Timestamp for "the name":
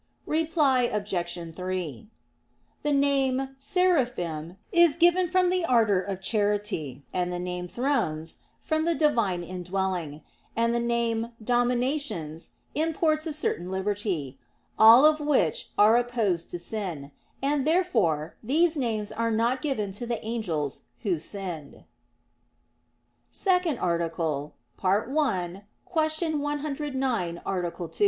2.81-3.49, 7.31-7.67, 10.73-11.33